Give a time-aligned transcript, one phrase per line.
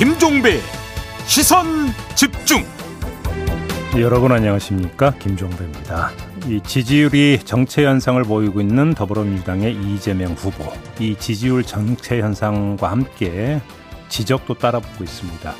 [0.00, 0.60] 김종배
[1.26, 2.64] 시선 집중
[3.98, 6.12] 여러분 안녕하십니까 김종배입니다.
[6.48, 13.60] 이 지지율이 정체 현상을 보이고 있는 더불어민주당의 이재명 후보 이 지지율 정체 현상과 함께
[14.08, 15.54] 지적도 따라붙고 있습니다.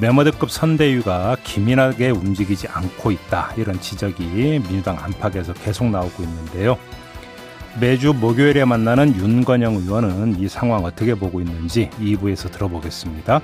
[0.00, 6.78] 메모드급 선대위가 기민하게 움직이지 않고 있다 이런 지적이 민주당 안팎에서 계속 나오고 있는데요.
[7.80, 13.40] 매주 목요일에 만나는 윤건영 의원은 이 상황 어떻게 보고 있는지 2부에서 들어보겠습니다.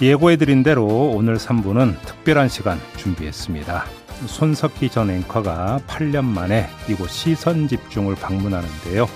[0.00, 3.84] 예고해드린 대로 오늘 3부는 특별한 시간 준비했습니다.
[4.26, 9.06] 손석희 전 앵커가 8년 만에 이곳 시선 집중을 방문하는데요.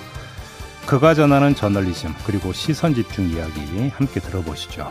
[0.87, 4.91] 그가 전하는 저널리즘 그리고 시선 집중 이야기 함께 들어보시죠.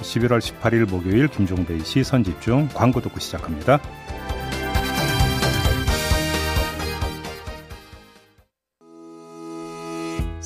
[0.00, 3.80] 11월 18일 목요일 김종배의 시선 집중 광고 듣고 시작합니다.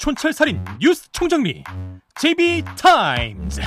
[0.00, 1.62] 촌철살인 뉴스 총정리
[2.14, 3.60] JB타임즈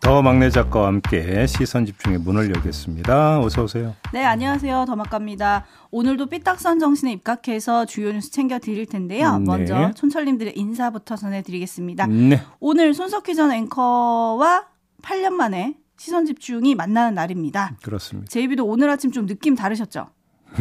[0.00, 3.40] 더 막내 작가와 함께 시선 집중의 문을 열겠습니다.
[3.40, 3.94] 어서 오세요.
[4.14, 4.86] 네, 안녕하세요.
[4.86, 5.66] 더 막갑니다.
[5.90, 9.36] 오늘도 삐딱선 정신에 입각해서 주요 뉴스 챙겨 드릴 텐데요.
[9.36, 9.50] 음, 네.
[9.50, 12.06] 먼저 촌철님들의 인사부터 전해드리겠습니다.
[12.06, 12.42] 네.
[12.58, 14.68] 오늘 손석희 전 앵커와
[15.02, 17.76] 8년 만에 시선 집중이 만나는 날입니다.
[17.82, 18.28] 그렇습니다.
[18.30, 20.06] JB도 오늘 아침 좀 느낌 다르셨죠?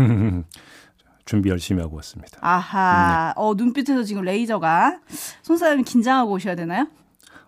[1.28, 2.40] 준비 열심히 하고 왔습니다.
[2.42, 5.00] 아하, 어, 눈빛에서 지금 레이저가
[5.44, 6.88] 손사람이 긴장하고 오셔야 되나요?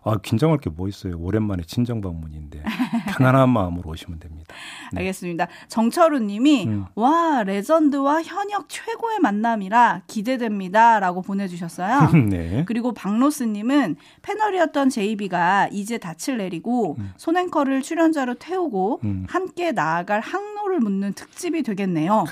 [0.04, 1.18] 아, 긴장할 게 뭐 있어요.
[1.20, 2.64] 오랜만에 친정 방문인데
[3.09, 4.56] 편안한 마음으로 오시면 됩니다.
[4.94, 5.00] 네.
[5.00, 5.48] 알겠습니다.
[5.68, 6.86] 정철우 님이 음.
[6.96, 12.09] 와, 레전드와 현역 최고의 만남이라 기대됩니다라고 보내 주셨어요.
[12.30, 12.64] 네.
[12.66, 19.25] 그리고 박로스 님은 패널이었던 JB가 이제 닻을 내리고 손앵커를 출연자로 태우고 음.
[19.30, 22.24] 함께 나아갈 항로를 묻는 특집이 되겠네요.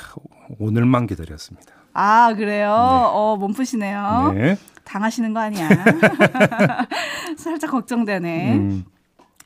[0.60, 1.74] 오늘만 기다렸습니다.
[1.94, 2.72] 아, 그래요?
[2.72, 4.34] 어, 몸푸시네요.
[4.36, 4.58] 네.
[4.84, 5.68] 당하시는 거 아니야.
[7.38, 8.54] 살짝 걱정되네.
[8.54, 8.86] 음,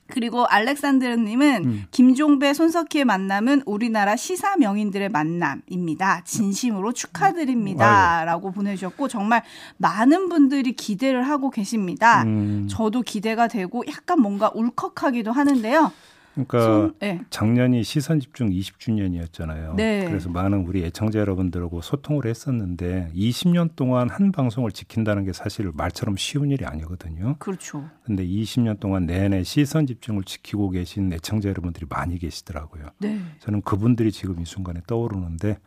[0.08, 1.84] 그리고 알렉산드르님은 음.
[1.92, 6.24] 김종배, 손석희의 만남은 우리나라 시사 명인들의 만남입니다.
[6.26, 8.26] 진심으로 축하드립니다.
[8.26, 9.44] 라고 보내주셨고, 정말
[9.78, 12.24] 많은 분들이 기대를 하고 계십니다.
[12.24, 15.92] 음, 저도 기대가 되고 약간 뭔가 울컥하기도 하는데요.
[16.34, 17.22] 그러니까 손- 네.
[17.30, 19.76] 작년이 시선 집중 20주년이었잖아요.
[19.76, 20.06] 네.
[20.06, 26.16] 그래서 많은 우리 애청자 여러분들하고 소통을 했었는데 20년 동안 한 방송을 지킨다는 게 사실 말처럼
[26.18, 27.36] 쉬운 일이 아니거든요.
[27.40, 27.90] 그렇죠.
[28.04, 32.86] 근데 20년 동안 내내 시선 집중을 지키고 계신 애청자 여러분들이 많이 계시더라고요.
[33.00, 33.20] 네.
[33.40, 35.58] 저는 그분들이 지금 이 순간에 떠오르는데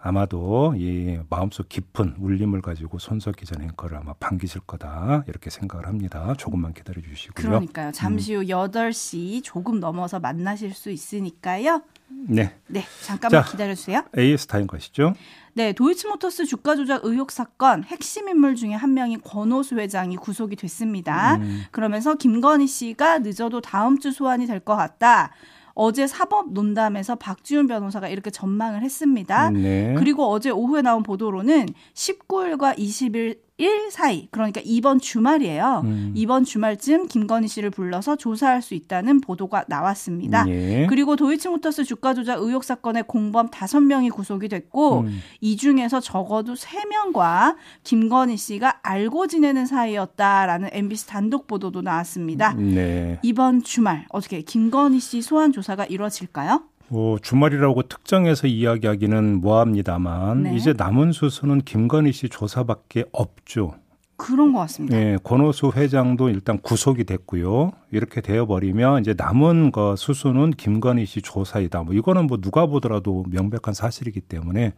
[0.00, 6.34] 아마도 이 마음속 깊은 울림을 가지고 손석희 전 앵커를 아마 반기실 거다 이렇게 생각을 합니다.
[6.38, 7.34] 조금만 기다려 주시고요.
[7.48, 7.90] 그러니까요.
[7.92, 11.82] 잠시 후 8시 조금 넘어서 만나실 수 있으니까요.
[12.28, 12.84] 네, 네.
[13.04, 13.50] 잠깐만 자.
[13.50, 14.02] 기다려 주세요.
[14.16, 15.14] AS 타임 가시죠.
[15.54, 21.36] 네, 도이치모터스 주가 조작 의혹 사건 핵심 인물 중에 한 명인 권오수 회장이 구속이 됐습니다.
[21.36, 21.64] 음.
[21.72, 25.32] 그러면서 김건희 씨가 늦어도 다음 주 소환이 될 것 같다.
[25.80, 29.50] 어제 사법 논담에서 박지훈 변호사가 이렇게 전망을 했습니다.
[29.50, 29.94] 네.
[29.96, 35.82] 그리고 어제 오후에 나온 보도로는 19일과 20일 일 사이 그러니까 이번 주말이에요.
[35.84, 36.12] 음.
[36.14, 40.48] 이번 주말쯤 김건희 씨를 불러서 조사할 수 있다는 보도가 나왔습니다.
[40.48, 40.86] 예.
[40.88, 45.20] 그리고 도이치모터스 주가 조작 의혹 사건의 공범 5명이 구속이 됐고 음.
[45.40, 52.54] 이 중에서 적어도 3명과 김건희 씨가 알고 지내는 사이였다라는 MBC 단독 보도도 나왔습니다.
[52.54, 53.18] 네.
[53.22, 56.62] 이번 주말 어떻게 김건희 씨 소환 조사가 이루어질까요?
[56.90, 60.56] 어, 주말이라고 특정해서 이야기하기는 뭐합니다만 네.
[60.56, 63.74] 이제 남은 수수는 김건희 씨 조사밖에 없죠.
[64.16, 64.96] 그런 것 같습니다.
[64.96, 67.70] 네, 권오수 회장도 일단 구속이 됐고요.
[67.92, 71.84] 이렇게 되어버리면 이제 남은 거 수수는 김건희 씨 조사이다.
[71.84, 74.72] 뭐 이거는 뭐 누가 보더라도 명백한 사실이기 때문에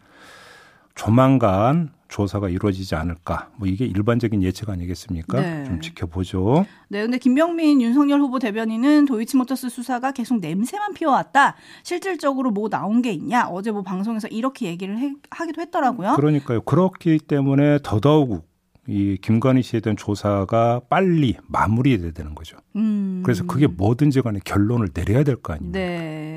[0.95, 3.51] 조만간 조사가 이루어지지 않을까.
[3.57, 5.41] 뭐 이게 일반적인 예측 아니겠습니까?
[5.41, 5.65] 네.
[5.65, 6.67] 좀 지켜보죠.
[6.89, 11.55] 네, 근데 김병민 윤석열 후보 대변인은 도이치모터스 수사가 계속 냄새만 피워왔다.
[11.85, 13.47] 실질적으로 뭐 나온 게 있냐?
[13.49, 16.15] 어제 뭐 방송에서 이렇게 얘기를 해- 하기도 했더라고요.
[16.17, 16.61] 그러니까요.
[16.62, 18.50] 그렇기 때문에 더더욱
[18.91, 22.57] 이 김건희 씨에 대한 조사가 빨리 마무리돼야 되는 거죠.
[22.75, 23.23] 음.
[23.25, 25.79] 그래서 그게 뭐든지 간에 결론을 내려야 될 거 아닙니까?
[25.79, 25.87] 네.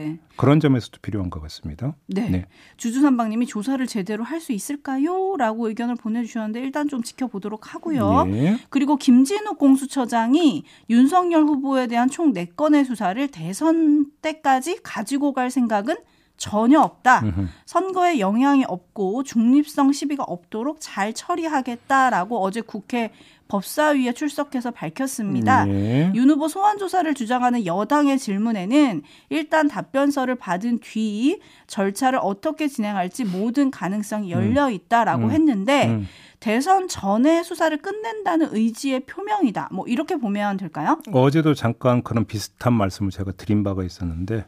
[0.04, 0.20] 네.
[0.36, 1.96] 그런 점에서도 필요한 것 같습니다.
[2.08, 2.30] 네.
[2.30, 2.46] 네.
[2.78, 5.36] 주주삼방님이 조사를 제대로 할 수 있을까요?
[5.38, 8.26] 라고 의견을 보내주셨는데 일단 좀 지켜보도록 하고요.
[8.26, 8.58] 네.
[8.70, 15.96] 그리고 김진욱 공수처장이 윤석열 후보에 대한 총 4건의 수사를 대선 때까지 가지고 갈 생각은
[16.38, 17.22] 전혀 없다.
[17.24, 17.50] 으흠.
[17.66, 23.12] 선거에 영향이 없고 중립성 시비가 없도록 잘 처리하겠다라고 어제 국회
[23.48, 25.66] 법사위에 출석해서 밝혔습니다.
[25.66, 26.12] 네.
[26.16, 33.70] 윤 후보 소환 조사를 주장하는 여당의 질문에는 일단 답변서를 받은 뒤 절차를 어떻게 진행할지 모든
[33.70, 35.32] 가능성이 열려 있다라고 음.
[35.32, 36.08] 했는데 음.
[36.40, 39.70] 대선 전에 수사를 끝낸다는 의지의 표명이다.
[39.72, 41.00] 뭐 이렇게 보면 될까요?
[41.14, 44.46] 어제도 잠깐 그런 비슷한 말씀을 제가 드린 바가 있었는데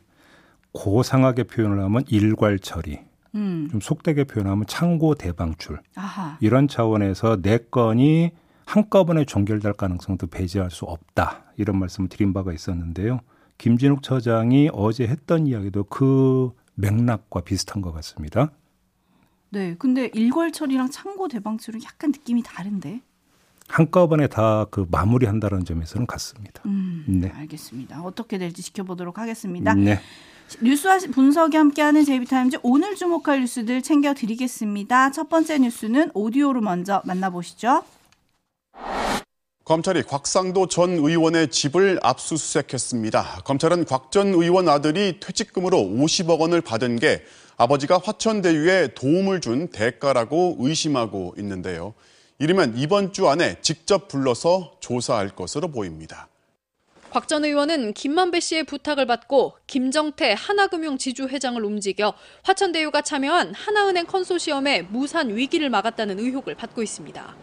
[0.75, 3.00] 고상하게 표현을 하면 일괄 처리.
[3.33, 3.68] 음.
[3.72, 5.80] 좀 속되게 표현하면 창고 대방출.
[5.95, 6.38] 아하.
[6.42, 8.31] 이런 차원에서 내 건이
[8.66, 11.45] 한꺼번에 종결될 가능성도 배제할 수 없다.
[11.57, 13.22] 이런 말씀을 드린 바가 있었는데요.
[13.57, 18.51] 김진욱 처장이 어제 했던 이야기도 그 맥락과 비슷한 것 같습니다.
[19.50, 19.75] 네.
[19.80, 23.01] 근데 일괄 처리랑 창고 대방출은 약간 느낌이 다른데.
[23.67, 26.62] 한꺼번에 다 그 마무리한다는 점에서는 같습니다.
[26.65, 27.31] 음, 네.
[27.35, 28.01] 알겠습니다.
[28.03, 29.73] 어떻게 될지 지켜보도록 하겠습니다.
[29.73, 30.00] 네.
[30.62, 35.12] 뉴스 분석이 함께하는 제이비타임즈 오늘 주목할 뉴스들 챙겨드리겠습니다.
[35.12, 37.83] 첫 번째 뉴스는 오디오로 먼저 만나보시죠.
[39.63, 43.41] 검찰이 곽상도 전 의원의 집을 압수수색했습니다.
[43.45, 47.23] 검찰은 곽 전 의원 아들이 퇴직금으로 50억 원을 받은 게
[47.57, 51.95] 아버지가 화천대유에 도움을 준 대가라고 의심하고 있는데요.
[52.37, 56.27] 이르면 이번 주 안에 직접 불러서 조사할 것으로 보입니다.
[57.11, 65.33] 곽전 의원은 김만배 씨의 부탁을 받고 김정태 하나금융 지주회장을 움직여 화천대유가 참여한 하나은행 컨소시엄의 무산
[65.33, 67.35] 위기를 막았다는 의혹을 받고 있습니다.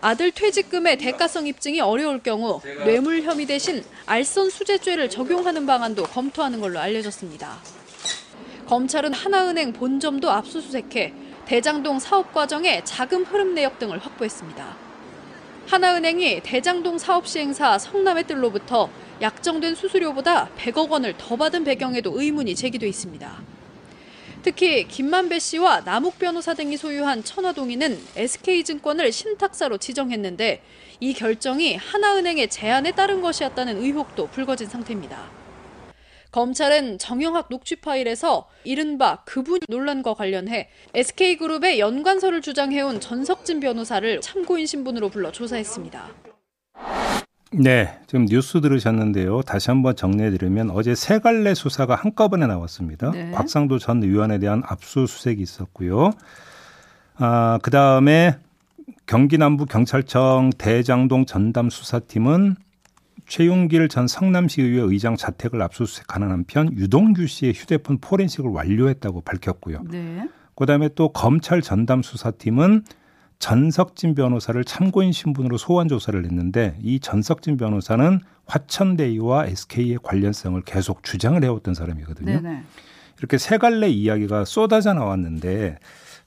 [0.00, 6.78] 아들 퇴직금의 대가성 입증이 어려울 경우 뇌물 혐의 대신 알선 수재죄를 적용하는 방안도 검토하는 걸로
[6.78, 7.58] 알려졌습니다.
[8.66, 11.14] 검찰은 하나은행 본점도 압수수색해
[11.46, 14.76] 대장동 사업 과정의 자금 흐름 내역 등을 확보했습니다.
[15.66, 18.88] 하나은행이 대장동 사업 시행사 성남의 뜰로부터
[19.20, 23.42] 약정된 수수료보다 100억 원을 더 받은 배경에도 의문이 제기돼 있습니다.
[24.42, 30.62] 특히 김만배 씨와 남욱 변호사 등이 소유한 천화동인은 SK증권을 신탁사로 지정했는데
[31.00, 35.43] 이 결정이 하나은행의 제안에 따른 것이었다는 의혹도 불거진 상태입니다.
[36.34, 45.10] 검찰은 정영학 녹취 파일에서 이른바 그분 논란과 관련해 SK그룹의 연관서를 주장해온 전석진 변호사를 참고인 신분으로
[45.10, 46.08] 불러 조사했습니다.
[47.52, 49.42] 네, 지금 뉴스 들으셨는데요.
[49.42, 53.12] 다시 한번 정리해드리면 어제 세 갈래 수사가 한꺼번에 나왔습니다.
[53.12, 53.30] 네.
[53.30, 56.10] 곽상도 전 의원에 대한 압수수색이 있었고요.
[57.14, 58.34] 아, 그 다음에
[59.06, 62.56] 경기 남부 경찰청 대장동 전담 수사팀은
[63.26, 69.82] 최용길 전 성남시의회 의장 자택을 압수수색하는 한편 유동규 씨의 휴대폰 포렌식을 완료했다고 밝혔고요.
[69.90, 70.28] 네.
[70.56, 72.84] 그다음에 또 검찰 전담 수사팀은
[73.38, 81.42] 전석진 변호사를 참고인 신분으로 소환 조사를 했는데 이 전석진 변호사는 화천대유와 SK의 관련성을 계속 주장을
[81.42, 82.40] 해왔던 사람이거든요.
[82.40, 82.62] 네네.
[83.18, 85.78] 이렇게 세 갈래 이야기가 쏟아져 나왔는데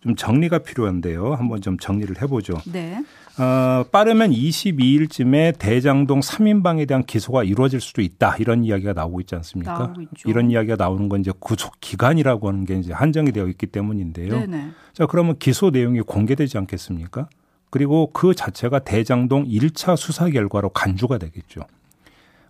[0.01, 1.33] 좀 정리가 필요한데요.
[1.33, 2.57] 한번 좀 정리를 해보죠.
[2.71, 3.03] 네.
[3.39, 8.35] 어, 빠르면 22일쯤에 대장동 3인방에 대한 기소가 이루어질 수도 있다.
[8.37, 9.93] 이런 이야기가 나오고 있지 않습니까?
[10.25, 14.39] 이런 이야기가 나오는 건 이제 구속 기간이라고 하는 게 이제 한정이 되어 있기 때문인데요.
[14.39, 14.69] 네네.
[14.93, 17.29] 자, 그러면 기소 내용이 공개되지 않겠습니까?
[17.69, 21.61] 그리고 그 자체가 대장동 1차 수사 결과로 간주가 되겠죠.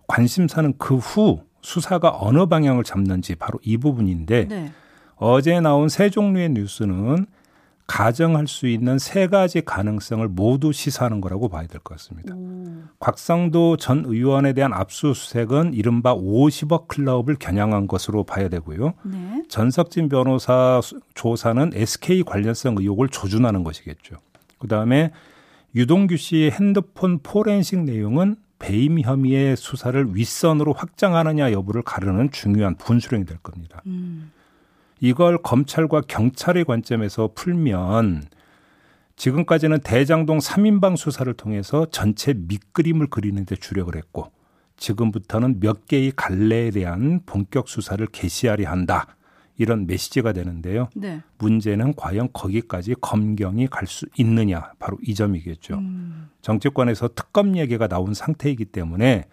[0.06, 4.72] 관심사는 그 후 수사가 어느 방향을 잡는지 바로 이 부분인데 네.
[5.18, 7.26] 어제 나온 세 종류의 뉴스는
[7.88, 12.34] 가정할 수 있는 세 가지 가능성을 모두 시사하는 거라고 봐야 될 것 같습니다.
[12.34, 12.82] 오.
[13.00, 18.92] 곽상도 전 의원에 대한 압수수색은 이른바 50억 클럽을 겨냥한 것으로 봐야 되고요.
[19.04, 19.42] 네.
[19.48, 20.82] 전석진 변호사
[21.14, 24.16] 조사는 SK 관련성 의혹을 조준하는 것이겠죠.
[24.58, 25.10] 그다음에
[25.74, 33.38] 유동규 씨의 핸드폰 포렌식 내용은 배임 혐의의 수사를 윗선으로 확장하느냐 여부를 가르는 중요한 분수령이 될
[33.38, 33.80] 겁니다.
[33.86, 34.30] 음.
[35.00, 38.24] 이걸 검찰과 경찰의 관점에서 풀면
[39.16, 44.30] 지금까지는 대장동 3인방 수사를 통해서 전체 밑그림을 그리는 데 주력을 했고
[44.76, 49.16] 지금부터는 몇 개의 갈래에 대한 본격 수사를 개시하려 한다.
[49.56, 50.88] 이런 메시지가 되는데요.
[50.94, 51.20] 네.
[51.38, 54.72] 문제는 과연 거기까지 검경이 갈 수 있느냐.
[54.78, 55.74] 바로 이 점이겠죠.
[55.74, 56.28] 음.
[56.42, 59.24] 정치권에서 특검 얘기가 나온 상태이기 때문에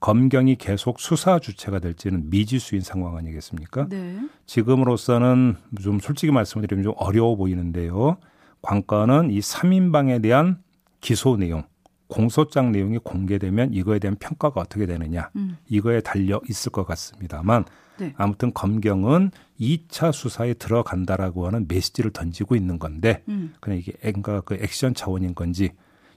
[0.00, 3.88] 검경이 계속 수사 주체가 될지는 미지수인 상황 아니겠습니까?
[3.88, 4.18] 네.
[4.46, 8.18] 지금으로서는 좀 솔직히 말씀드리면 좀 어려워 보이는데요.
[8.62, 10.58] 관건은 이 3인방에 대한
[11.00, 11.64] 기소 내용
[12.08, 15.56] 공소장 내용이 공개되면 이거에 대한 평가가 어떻게 되느냐 음.
[15.68, 17.64] 이거에 달려 있을 것 같습니다만
[17.98, 18.12] 네.
[18.16, 23.54] 아무튼 검경은 2차 수사에 들어간다라고 하는 메시지를 던지고 있는 건데 음.
[23.60, 25.70] 그냥 이게 뭔가 그 액션 차원인 건지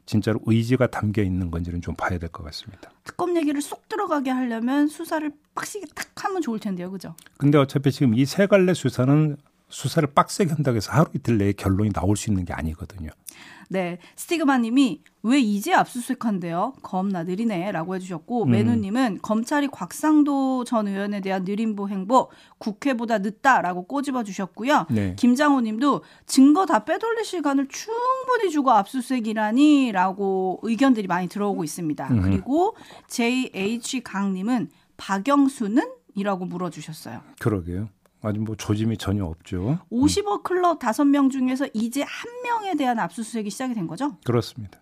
[0.09, 2.89] 진짜로 의지가 담겨 있는 건지는 좀 봐야 될 것 같습니다.
[3.03, 7.13] 특검 얘기를 쏙 들어가게 하려면 수사를 빡시게 딱 하면 좋을 텐데요, 그죠?
[7.37, 9.37] 근데 어차피 지금 이 세 갈래 수사는
[9.69, 13.11] 수사를 빡세게 한다고 해서 하루 이틀 내에 결론이 나올 수 있는 게 아니거든요.
[13.69, 13.99] 네.
[14.15, 16.73] 스티그마님이 왜 이제 압수수색한대요?
[16.81, 18.51] 겁나 느리네라고 해주셨고 음.
[18.51, 24.87] 매누님은 검찰이 곽상도 전 의원에 대한 느림보 행보 국회보다 늦다라고 꼬집어 주셨고요.
[24.89, 25.15] 네.
[25.17, 32.07] 김장호님도 증거 다 빼돌릴 시간을 충분히 주고 압수수색이라니라고 의견들이 많이 들어오고 있습니다.
[32.07, 32.21] 음.
[32.21, 32.75] 그리고
[33.07, 35.99] JH 강님은 박영수는?
[36.15, 37.21] 이라고 물어주셨어요.
[37.39, 37.87] 그러게요.
[38.21, 39.79] 아직 뭐 조짐이 전혀 없죠.
[39.91, 44.17] 50억 클럽 5명 중에서 이제 한 명에 대한 압수수색이 시작이 된 거죠?
[44.25, 44.79] 그렇습니다.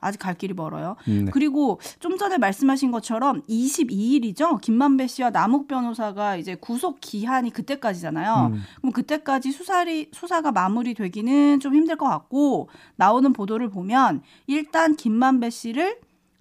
[0.00, 0.96] 아직 갈 길이 멀어요.
[1.08, 1.30] 음, 네.
[1.32, 4.60] 그리고 좀 전에 말씀하신 것처럼 22일이죠.
[4.60, 8.52] 김만배 씨와 남욱 변호사가 이제 구속 기한이 그때까지잖아요.
[8.52, 8.62] 음.
[8.76, 15.98] 그럼 그때까지 수사리 수사가 마무리되기는 좀 힘들 것 같고 나오는 보도를 보면 일단 김만배 씨를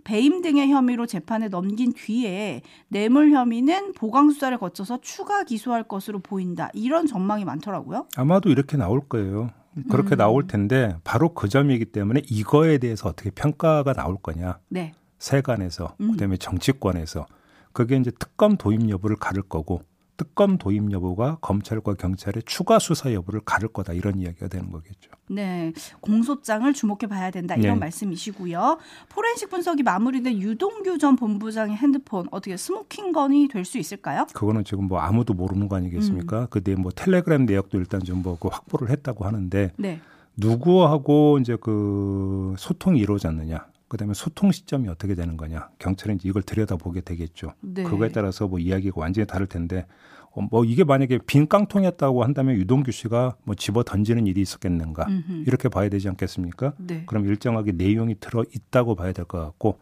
[0.07, 6.69] 배임 등의 혐의로 재판에 넘긴 뒤에 뇌물 혐의는 보강 수사를 거쳐서 추가 기소할 것으로 보인다.
[6.73, 8.07] 이런 전망이 많더라고요.
[8.15, 9.49] 아마도 이렇게 나올 거예요.
[9.91, 10.17] 그렇게 음.
[10.17, 14.59] 나올 텐데 바로 그 점이기 때문에 이거에 대해서 어떻게 평가가 나올 거냐.
[14.69, 14.93] 네.
[15.19, 16.11] 세간에서 음.
[16.13, 17.25] 그다음에 정치권에서
[17.73, 19.81] 그게 이제 특검 도입 여부를 가를 거고
[20.17, 25.12] 특검 도입 여부가 검찰과 경찰의 추가 수사 여부를 가를 거다 이런 이야기가 되는 거겠죠.
[25.29, 27.79] 네, 공소장을 주목해 봐야 된다 이런 네.
[27.81, 28.79] 말씀이시고요.
[29.09, 34.25] 포렌식 분석이 마무리된 유동규 전 본부장의 핸드폰 어떻게 스모킹 건이 될 수 있을까요?
[34.33, 36.41] 그거는 지금 뭐 아무도 모르는 거 아니겠습니까?
[36.41, 36.47] 음.
[36.50, 40.00] 그때 뭐 텔레그램 내역도 일단 좀뭐 그 확보를 했다고 하는데 네.
[40.38, 43.65] 누구하고 이제 그 소통이 이루어졌느냐?
[43.88, 45.70] 그다음에 소통 시점이 어떻게 되는 거냐?
[45.79, 47.53] 경찰은 이제 이걸 들여다보게 되겠죠.
[47.62, 47.84] 네.
[47.84, 49.86] 그거에 따라서 뭐 이야기가 완전히 다를 텐데
[50.32, 55.44] 어, 뭐 이게 만약에 빈 깡통이었다고 한다면 유동규 씨가 뭐 집어 던지는 일이 있었겠는가 음흠.
[55.48, 56.74] 이렇게 봐야 되지 않겠습니까?
[56.77, 57.03] 네.
[57.06, 59.79] 그럼 일정하게 내용이 들어 있다고 봐야 될 것 같고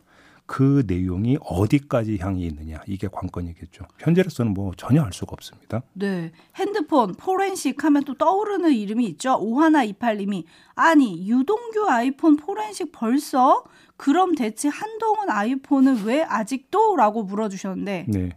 [0.48, 3.86] 그 내용이 어디까지 향해 있느냐 이게 관건이겠죠.
[3.98, 5.82] 현재로서는 뭐 전혀 알 수가 없습니다.
[5.94, 9.38] 네, 핸드폰 포렌식 하면 또 떠오르는 이름이 있죠.
[9.40, 10.46] 오하나 이팔님이
[10.76, 13.64] 아니 유동규 아이폰 포렌식 벌써?
[13.98, 18.06] 그럼 대체 한동훈 아이폰은 왜 아직도?라고 물어주셨는데.
[18.10, 18.30] 네.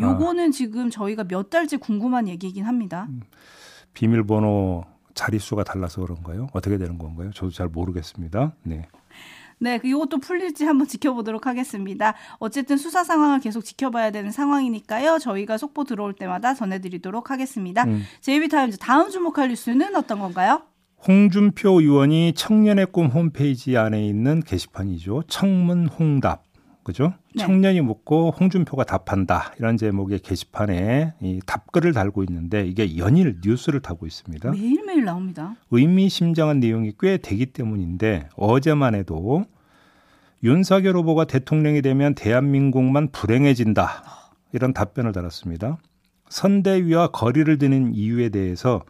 [0.00, 0.50] 요거는 아.
[0.50, 3.06] 지금 저희가 몇 달째 궁금한 얘기이긴 합니다.
[3.10, 3.22] 음,
[3.94, 6.48] 비밀번호 자릿수가 달라서 그런가요?
[6.52, 7.30] 어떻게 되는 건가요?
[7.32, 8.54] 저도 잘 모르겠습니다.
[8.62, 8.88] 네.
[9.58, 12.14] 네, 이것도 그 풀릴지 한번 지켜보도록 하겠습니다.
[12.38, 15.20] 어쨌든 수사 상황을 계속 지켜봐야 되는 상황이니까요.
[15.20, 17.84] 저희가 속보 들어올 때마다 전해드리도록 하겠습니다.
[17.84, 18.02] 음.
[18.22, 20.62] JB타임즈 다음 주목할 뉴스는 어떤 건가요?
[21.06, 25.24] 홍준표 의원이 청년의 꿈 홈페이지 안에 있는 게시판이죠.
[25.26, 26.44] 청문 홍답.
[26.84, 27.14] 그죠?
[27.34, 27.44] 네.
[27.44, 29.52] 청년이 묻고 홍준표가 답한다.
[29.58, 34.50] 이런 제목의 게시판에 이 답글을 달고 있는데 이게 연일 뉴스를 타고 있습니다.
[34.50, 35.54] 매일매일 나옵니다.
[35.70, 39.44] 의미심장한 내용이 꽤 되기 때문인데 어제만 해도
[40.42, 44.02] 윤석열 후보가 대통령이 되면 대한민국만 불행해진다.
[44.52, 45.78] 이런 답변을 달았습니다.
[46.28, 48.82] 선대위와 거리를 드는 이유에 대해서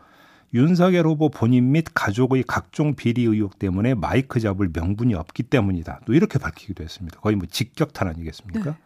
[0.54, 6.00] 윤석열 후보 본인 및 가족의 각종 비리 의혹 때문에 마이크 잡을 명분이 없기 때문이다.
[6.04, 7.18] 또 이렇게 밝히기도 했습니다.
[7.21, 8.71] 거의 뭐 직격탄 아니겠습니까?
[8.73, 8.76] 네.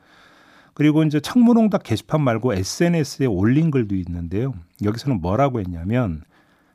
[0.75, 4.55] 그리고 이제 청문홍답 게시판 말고 SNS에 올린 글도 있는데요.
[4.85, 6.23] 여기서는 뭐라고 했냐면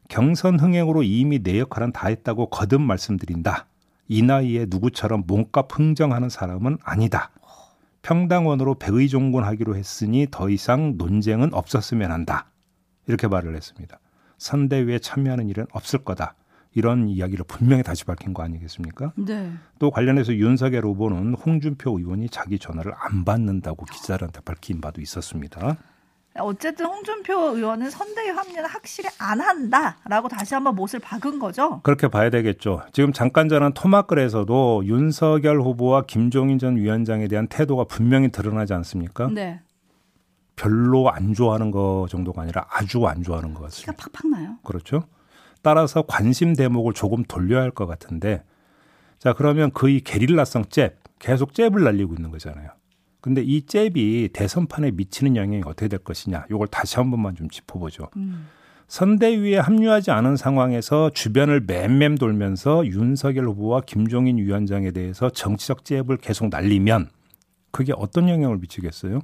[0.09, 3.67] 경선 흥행으로 이미 내 역할은 다 했다고 거듭 말씀드린다.
[4.09, 7.31] 이 나이에 누구처럼 몸값 흥정하는 사람은 아니다.
[8.01, 12.47] 평당원으로 백의종군하기로 했으니 더 이상 논쟁은 없었으면 한다.
[13.07, 13.99] 이렇게 말을 했습니다.
[14.41, 16.33] 선대위에 참여하는 일은 없을 거다.
[16.73, 19.13] 이런 이야기를 분명히 다시 밝힌 거 아니겠습니까?
[19.15, 19.51] 네.
[19.77, 25.77] 또 관련해서 윤석열 후보는 홍준표 의원이 자기 전화를 안 받는다고 기자들한테 밝힌 바도 있었습니다.
[26.39, 31.81] 어쨌든 홍준표 의원은 선대위 합류는 확실히 안 한다라고 다시 한번 못을 박은 거죠.
[31.83, 32.83] 그렇게 봐야 되겠죠.
[32.93, 39.27] 지금 잠깐 전한 토막글에서도 윤석열 후보와 김종인 전 위원장에 대한 태도가 분명히 드러나지 않습니까?
[39.27, 39.59] 네.
[40.61, 43.93] 별로 안 좋아하는 거 정도가 아니라 아주 안 좋아하는 것 같습니다.
[43.93, 44.57] 키가 팍팍 나요.
[44.63, 45.03] 그렇죠.
[45.63, 48.43] 따라서 관심 대목을 조금 돌려야 할 것 같은데
[49.17, 52.69] 자 그러면 그의 게릴라성 잽 계속 잽을 날리고 있는 거잖아요.
[53.21, 58.09] 근데 이 잽이 대선판에 미치는 영향이 어떻게 될 것이냐 이걸 다시 한 번만 좀 짚어보죠.
[58.17, 58.47] 음.
[58.87, 66.49] 선대위에 합류하지 않은 상황에서 주변을 맴맴 돌면서 윤석열 후보와 김종인 위원장에 대해서 정치적 잽을 계속
[66.49, 67.09] 날리면
[67.71, 69.21] 그게 어떤 영향을 미치겠어요?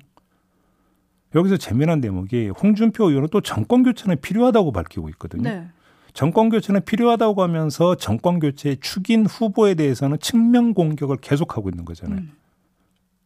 [1.35, 5.49] 여기서 재미난 대목이 홍준표 의원은 또 정권 교체는 필요하다고 밝히고 있거든요.
[5.49, 5.67] 네.
[6.13, 12.19] 정권 교체는 필요하다고 하면서 정권 교체의 축인 후보에 대해서는 측면 공격을 계속하고 있는 거잖아요.
[12.19, 12.31] 음.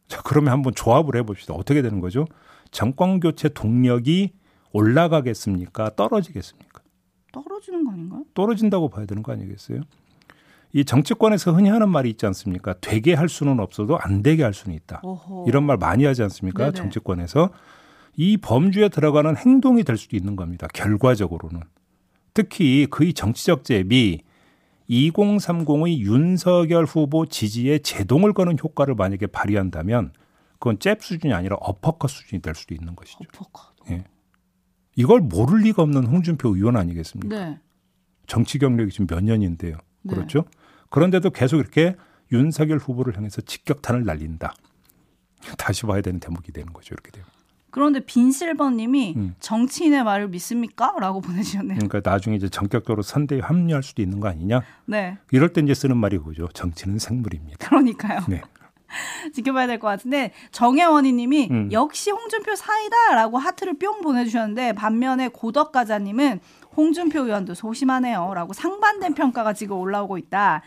[0.08, 1.54] 자, 그러면 한번 조합을 해봅시다.
[1.54, 2.26] 어떻게 되는 거죠?
[2.70, 4.32] 정권 교체 동력이
[4.72, 5.90] 올라가겠습니까?
[5.96, 6.82] 떨어지겠습니까?
[7.32, 8.24] 떨어지는 거 아닌가요?
[8.34, 9.80] 떨어진다고 봐야 되는 거 아니겠어요?
[10.74, 12.74] 이 정치권에서 흔히 하는 말이 있지 않습니까?
[12.80, 15.00] 되게 할 수는 없어도 안 되게 할 수는 있다.
[15.02, 15.44] 어허.
[15.46, 16.64] 이런 말 많이 하지 않습니까?
[16.64, 16.72] 네네.
[16.74, 17.50] 정치권에서
[18.16, 20.66] 이 범주에 들어가는 행동이 될 수도 있는 겁니다.
[20.72, 21.62] 결과적으로는.
[22.34, 24.22] 특히 그의 정치적 잽이
[24.88, 30.12] 2030의 윤석열 후보 지지에 제동을 거는 효과를 만약에 발휘한다면
[30.58, 33.18] 그건 잽 수준이 아니라 어퍼컷 수준이 될 수도 있는 것이죠.
[33.34, 33.90] 어퍼컷.
[33.90, 34.04] 예.
[34.94, 37.36] 이걸 모를 리가 없는 홍준표 의원 아니겠습니까?
[37.36, 37.58] 네.
[38.26, 39.78] 정치 경력이 지금 몇 년인데요.
[40.02, 40.14] 네.
[40.14, 40.44] 그렇죠?
[40.90, 41.96] 그런데도 계속 이렇게
[42.30, 44.54] 윤석열 후보를 향해서 직격탄을 날린다.
[45.58, 46.94] 다시 봐야 되는 대목이 되는 거죠.
[46.94, 47.26] 이렇게 되면.
[47.72, 49.34] 그런데 빈실버님이 음.
[49.40, 50.94] 정치인의 말을 믿습니까?
[51.00, 51.78] 라고 보내주셨네요.
[51.80, 54.60] 그러니까 나중에 이제 전격적으로 선대에 합류할 수도 있는 거 아니냐?
[54.84, 55.16] 네.
[55.32, 56.48] 이럴 때 이제 쓰는 말이 그죠.
[56.52, 57.66] 정치는 생물입니다.
[57.68, 58.20] 그러니까요.
[58.28, 58.42] 네.
[59.32, 61.68] 지켜봐야 될 것 같은데 정혜원이 님이 음.
[61.72, 66.40] 역시 홍준표 사이다라고 하트를 뿅 보내주셨는데 반면에 고덕가자님은
[66.76, 70.60] 홍준표 의원도 소심하네요라고 상반된 평가가 지금 올라오고 있다.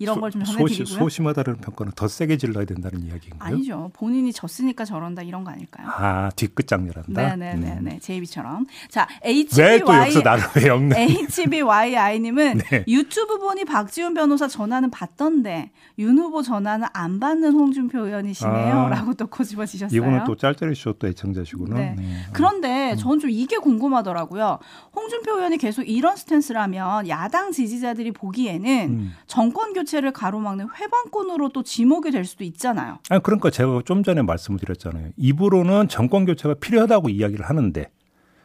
[0.00, 0.84] 이런 걸 좀 전해드리고요.
[0.86, 3.54] 소시, 소심하다는 평가는 더 세게 질러야 된다는 이야기인가요?
[3.54, 3.90] 아니죠.
[3.94, 5.86] 본인이 졌으니까 저런다 이런 거 아닐까요?
[5.88, 7.36] 아 뒤끝 장렬한다.
[7.36, 7.78] 네네네.
[7.94, 7.98] 음.
[8.00, 8.66] 제이비처럼.
[8.88, 10.96] 자 HBY 왜또 여기서 나를 왜 엮는?
[10.96, 12.84] HBYI님은 네.
[12.88, 19.26] 유튜브 보니 박지훈 변호사 전화는 받던데 윤 후보 전화는 안 받는 홍준표 의원이시네요.라고 아, 또
[19.26, 19.96] 꼬집어지셨어요.
[19.96, 21.76] 이분은 또 짤짤이 쇼 또 애청자시구나.
[21.76, 21.94] 네.
[21.98, 22.04] 네.
[22.32, 22.96] 그런데 음.
[22.96, 24.58] 저는 좀 이게 궁금하더라고요.
[24.94, 29.12] 홍준표 의원이 계속 이런 스탠스라면 야당 지지자들이 보기에는 음.
[29.26, 32.98] 정권 교체 자체를 가로막는 회방꾼으로 또 지목이 될 수도 있잖아요.
[33.10, 35.10] 아 그러니까 제가 좀 전에 말씀을 드렸잖아요.
[35.16, 37.90] 입으로는 정권 교체가 필요하다고 이야기를 하는데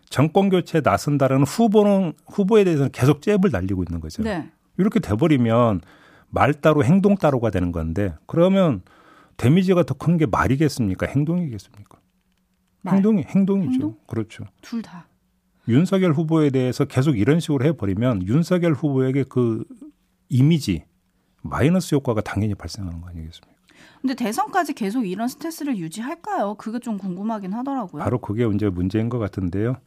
[0.09, 4.23] 정권 교체에 나선다라는 후보는 후보에 대해서는 계속 잽을 날리고 있는 거죠.
[4.23, 4.49] 네.
[4.77, 5.81] 이렇게 돼버리면
[6.29, 8.81] 말 따로 행동 따로가 되는 건데 그러면
[9.37, 11.05] 데미지가 더 큰 게 말이겠습니까?
[11.07, 11.99] 행동이겠습니까?
[12.81, 12.95] 말.
[12.95, 13.71] 행동이 행동이죠.
[13.71, 13.95] 행동?
[14.07, 14.45] 그렇죠.
[14.61, 15.07] 둘 다.
[15.67, 19.63] 윤석열 후보에 대해서 계속 이런 식으로 해버리면 윤석열 후보에게 그
[20.29, 20.83] 이미지
[21.49, 23.53] 마이너스 효과가 당연히 발생하는 거 아니겠습니까?
[24.01, 26.55] 근데 대선까지 계속 이런 스트레스를 유지할까요?
[26.55, 28.03] 그게 좀 궁금하긴 하더라고요.
[28.03, 29.77] 바로 그게 이제 문제인 것 같은데요.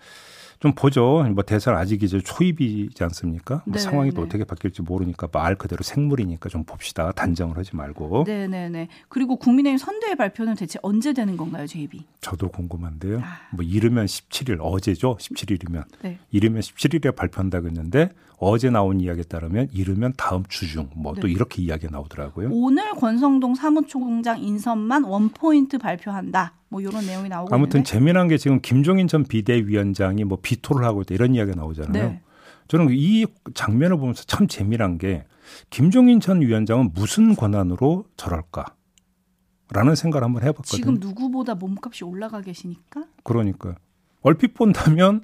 [0.60, 1.24] 좀 보죠.
[1.34, 3.62] 뭐 대선 아직 이제 초입이지 않습니까?
[3.64, 4.26] 뭐 상황이 또 네.
[4.26, 7.12] 어떻게 바뀔지 모르니까 말 그대로 생물이니까 좀 봅시다.
[7.12, 8.24] 단정을 하지 말고.
[8.26, 8.88] 네네네.
[9.08, 12.04] 그리고 국민의힘 선대위 발표는 대체 언제 되는 건가요, 제입이?
[12.20, 13.18] 저도 궁금한데요.
[13.20, 13.38] 아.
[13.52, 15.16] 뭐 이르면 17일 어제죠.
[15.18, 16.18] 17일이면 네.
[16.32, 21.32] 이르면 17일에 발표한다고 했는데 어제 나온 이야기에 따르면 이르면 다음 주 중 뭐또 네.
[21.32, 22.50] 이렇게 이야기가 나오더라고요.
[22.52, 26.52] 오늘 권성동 사무총장 인선만 원 포인트 발표한다.
[26.68, 27.90] 뭐 이런 내용이 나오고 아무튼 있는데.
[27.90, 32.08] 재미난 게 지금 김종인 전 비대위원장이 뭐 비토를 하고 있다 이런 이야기가 나오잖아요.
[32.08, 32.22] 네.
[32.68, 35.24] 저는 이 장면을 보면서 참 재미난 게
[35.70, 38.66] 김종인 전 위원장은 무슨 권한으로 저럴까?
[39.70, 40.76] 라는 생각을 한번 해봤거든요.
[40.76, 43.04] 지금 누구보다 몸값이 올라가 계시니까?
[43.22, 43.74] 그러니까
[44.22, 45.22] 얼핏 본다면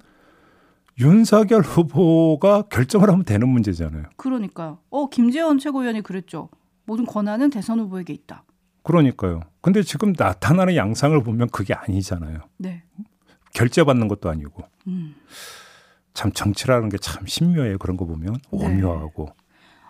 [0.98, 4.04] 윤석열 후보가 결정을 하면 되는 문제잖아요.
[4.16, 4.78] 그러니까요.
[4.90, 6.48] 어 김재원 최고위원이 그랬죠.
[6.84, 8.44] 모든 권한은 대선 후보에게 있다.
[8.84, 9.40] 그러니까요.
[9.60, 12.38] 근데 지금 나타나는 양상을 보면 그게 아니잖아요.
[12.58, 12.82] 네.
[13.54, 14.62] 결제받는 것도 아니고.
[14.86, 15.16] 음.
[16.12, 17.78] 참 정치라는 게 참 신묘해요.
[17.78, 18.40] 그런 거 보면 네.
[18.52, 19.30] 오묘하고.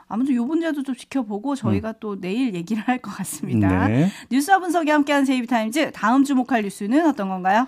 [0.08, 1.94] 아무튼 요 문제도 좀 지켜보고 저희가 음.
[2.00, 3.88] 또 내일 얘기를 할 것 같습니다.
[3.88, 4.10] 네.
[4.30, 7.66] 뉴스와 분석이 함께하는 제이비타임즈 다음 주목할 뉴스는 어떤 건가요?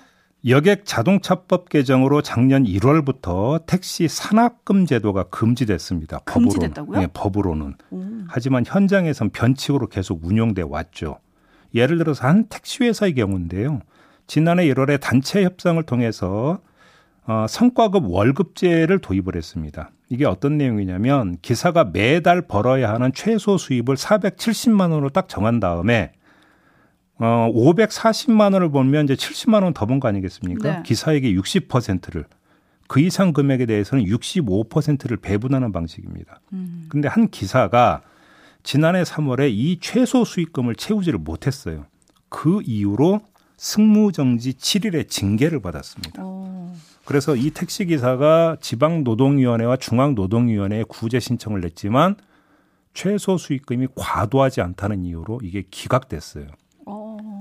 [0.49, 6.21] 여객 자동차법 개정으로 작년 1월부터 택시 산악금 제도가 금지됐습니다.
[6.21, 7.01] 금지됐다고요?
[7.01, 7.75] 네, 법으로는.
[7.91, 8.05] 오.
[8.29, 11.19] 하지만 현장에선 변칙으로 계속 운용돼 왔죠.
[11.75, 13.81] 예를 들어서 한 택시 회사의 경우인데요.
[14.29, 16.61] 지난해 1월에 단체 협상을 통해서
[17.27, 19.91] 어, 성과급 월급제를 도입을 했습니다.
[20.09, 26.13] 이게 어떤 내용이냐면 기사가 매달 벌어야 하는 최소 수입을 470만 원으로 딱 정한 다음에
[27.19, 30.77] 어, 540만 원을 벌면 이제 70만 원 더 번 거 아니겠습니까?
[30.77, 30.83] 네.
[30.85, 32.25] 기사에게 60%를
[32.89, 36.41] 그 이상 금액에 대해서는 65%를 배분하는 방식입니다.
[36.53, 36.87] 음.
[36.89, 38.03] 근데 한 기사가
[38.63, 41.87] 지난해 3월에 이 최소 수익금을 채우지를 못했어요.
[42.29, 43.21] 그 이후로
[43.57, 46.23] 승무정지 7일의 징계를 받았습니다.
[46.25, 46.71] 오.
[47.07, 52.17] 그래서 이 택시 기사가 지방노동위원회와 중앙노동위원회에 구제 신청을 냈지만
[52.95, 56.47] 최소 수익금이 과도하지 않다는 이유로 이게 기각됐어요.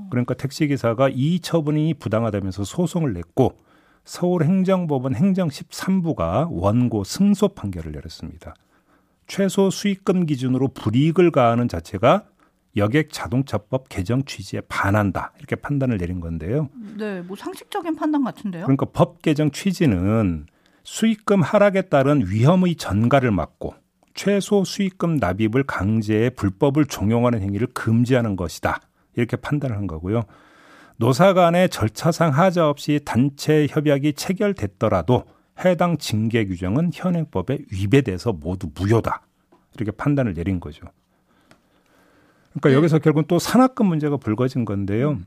[0.10, 3.58] 그러니까 택시기사가 이 처분이 부당하다면서 소송을 냈고
[4.04, 8.54] 서울행정법원 행정 13부가 원고 승소 판결을 내렸습니다.
[9.28, 12.26] 최소 수익금 기준으로 불이익을 가하는 자체가
[12.78, 16.70] 여객 자동차법 개정 취지에 반한다 이렇게 판단을 내린 건데요.
[16.98, 18.63] 네, 뭐 상식적인 판단 같은데요.
[18.63, 20.46] 그러니까 법 개정 취지는
[20.84, 23.74] 수익금 하락에 따른 위험의 전가를 막고
[24.13, 28.80] 최소 수익금 납입을 강제해 불법을 종용하는 행위를 금지하는 것이다.
[29.15, 30.23] 이렇게 판단을 한 거고요.
[30.97, 35.25] 노사 간의 절차상 하자 없이 단체 협약이 체결됐더라도
[35.63, 39.21] 해당 징계 규정은 현행법에 위배돼서 모두 무효다.
[39.75, 40.86] 이렇게 판단을 내린 거죠.
[42.51, 42.75] 그러니까 네.
[42.75, 45.19] 여기서 결국은 또 산악금 문제가 불거진 건데요.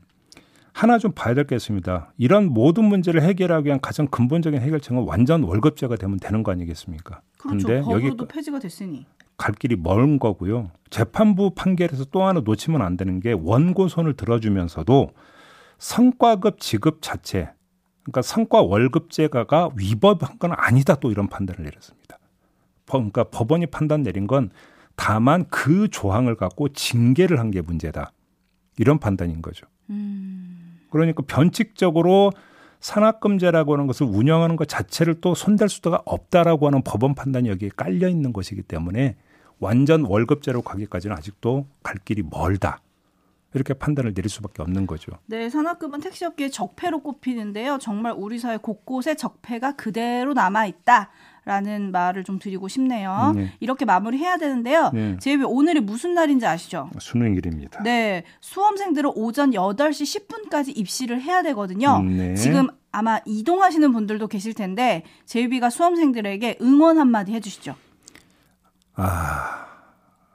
[0.73, 2.13] 하나 좀 봐야 될 게 있습니다.
[2.17, 7.21] 이런 모든 문제를 해결하기 위한 가장 근본적인 해결책은 완전 월급제가 되면 되는 거 아니겠습니까?
[7.37, 7.67] 그렇죠.
[7.67, 9.05] 그런데 여기 폐지가 됐으니
[9.39, 10.69] 갈 길이 먼 거고요.
[10.91, 15.09] 재판부 판결에서 또 하나 놓치면 안 되는 게 원고 손을 들어주면서도
[15.79, 17.49] 성과급 지급 자체,
[18.03, 22.19] 그러니까 성과 월급제가가 위법한 건 아니다 또 이런 판단을 내렸습니다.
[22.85, 24.49] 그러니까 법원이 판단 내린 건
[24.95, 28.11] 다만 그 조항을 갖고 징계를 한 게 문제다.
[28.77, 29.65] 이런 판단인 거죠.
[29.89, 30.79] 음.
[30.89, 32.31] 그러니까 변칙적으로
[32.81, 38.07] 산악금제라고 하는 것을 운영하는 것 자체를 또 손댈 수가 없다라고 하는 법원 판단이 여기에 깔려
[38.09, 39.15] 있는 것이기 때문에
[39.59, 42.81] 완전 월급제로 가기까지는 아직도 갈 길이 멀다.
[43.53, 45.11] 이렇게 판단을 내릴 수밖에 없는 거죠.
[45.25, 47.79] 네, 산악금은 택시업계의 적폐로 꼽히는데요.
[47.79, 51.09] 정말 우리 사회 곳곳에 적폐가 그대로 남아 있다.
[51.45, 53.33] 라는 말을 좀 드리고 싶네요.
[53.35, 53.51] 네.
[53.59, 54.91] 이렇게 마무리해야 되는데요.
[54.93, 55.17] 네.
[55.19, 56.91] 제이비 오늘이 무슨 날인지 아시죠?
[56.99, 57.81] 수능일입니다.
[57.81, 58.23] 네.
[58.39, 62.03] 수험생들은 오전 8시 10분까지 입시를 해야 되거든요.
[62.03, 62.35] 네.
[62.35, 67.75] 지금 아마 이동하시는 분들도 계실 텐데 제이비가 수험생들에게 응원 한마디 해 주시죠.
[69.01, 69.65] 아,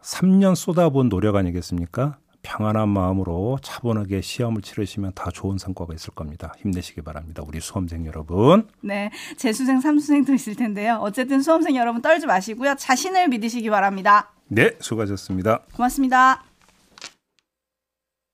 [0.00, 2.16] 3년 쏟아본 노력 아니겠습니까?
[2.42, 6.52] 평안한 마음으로 차분하게 시험을 치르시면 다 좋은 성과가 있을 겁니다.
[6.58, 7.42] 힘내시기 바랍니다.
[7.46, 8.68] 우리 수험생 여러분.
[8.80, 9.10] 네.
[9.36, 10.98] 재수생, 삼수생도 있을 텐데요.
[11.02, 12.74] 어쨌든 수험생 여러분 떨지 마시고요.
[12.78, 14.30] 자신을 믿으시기 바랍니다.
[14.48, 14.72] 네.
[14.80, 15.60] 수고하셨습니다.
[15.74, 16.44] 고맙습니다.